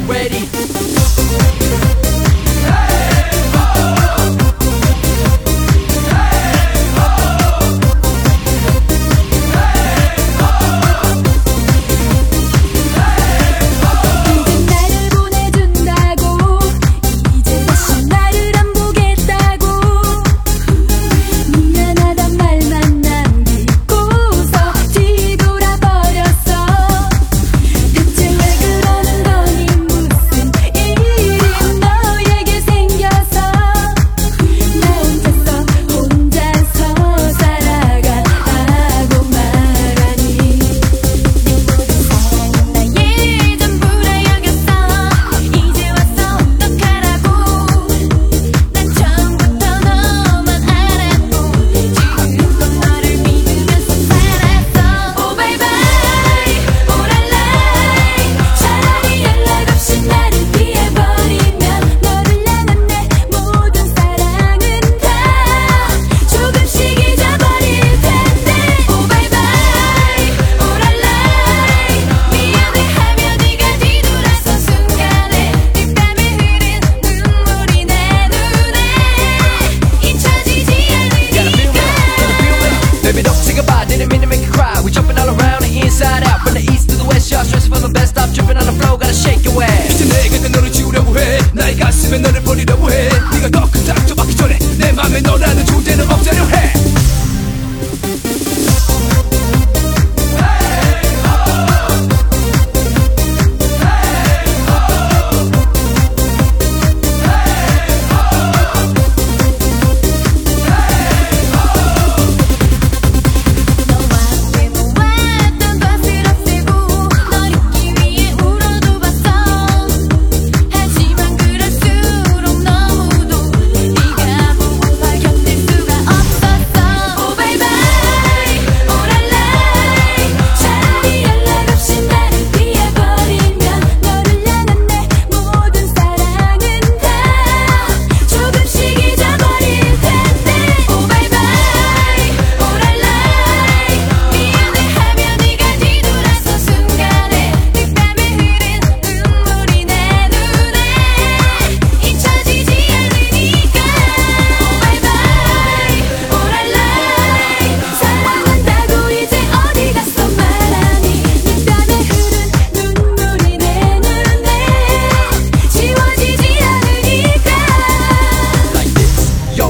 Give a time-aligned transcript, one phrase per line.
[0.00, 0.46] ready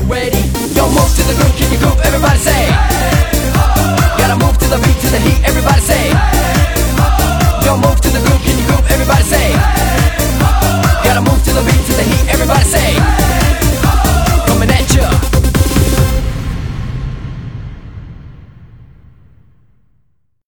[0.08, 0.36] Ready?
[0.72, 1.98] Yo, move to the group, can you group?
[2.04, 2.52] Everybody say.
[2.52, 3.25] Hey!